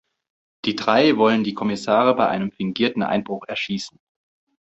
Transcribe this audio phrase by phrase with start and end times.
[0.65, 3.99] Die drei wollen die Kommissare bei einem fingierten Einbruch erschießen.